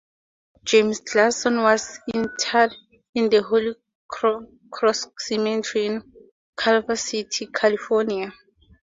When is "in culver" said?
5.85-6.95